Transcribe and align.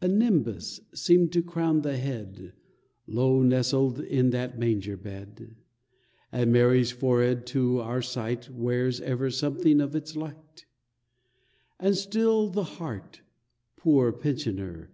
A 0.00 0.08
nimbus 0.08 0.80
seemed 0.94 1.32
to 1.34 1.42
crown 1.42 1.82
the 1.82 1.98
head 1.98 2.54
Low 3.06 3.42
nestled 3.42 4.00
in 4.00 4.30
that 4.30 4.58
manger 4.58 4.96
bed, 4.96 5.54
And 6.32 6.50
Mary's 6.50 6.90
forehead, 6.92 7.44
to 7.48 7.80
our 7.80 8.00
sight, 8.00 8.48
Wears 8.48 9.02
ever 9.02 9.30
something 9.30 9.82
of 9.82 9.94
its 9.94 10.16
light; 10.16 10.64
And 11.78 11.94
still 11.94 12.48
the 12.48 12.64
heart— 12.64 13.20
poor 13.76 14.12
pensioner 14.12 14.92